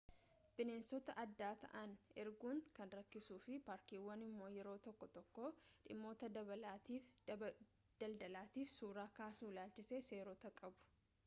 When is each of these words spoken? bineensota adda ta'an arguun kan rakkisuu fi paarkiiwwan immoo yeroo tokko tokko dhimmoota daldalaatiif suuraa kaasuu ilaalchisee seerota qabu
bineensota 0.59 1.11
adda 1.23 1.49
ta'an 1.63 1.91
arguun 2.23 2.61
kan 2.79 2.93
rakkisuu 2.99 3.37
fi 3.43 3.59
paarkiiwwan 3.67 4.23
immoo 4.29 4.49
yeroo 4.55 4.75
tokko 4.89 5.09
tokko 5.19 5.51
dhimmoota 5.59 6.31
daldalaatiif 6.39 8.75
suuraa 8.81 9.07
kaasuu 9.21 9.55
ilaalchisee 9.55 10.03
seerota 10.11 10.55
qabu 10.61 10.85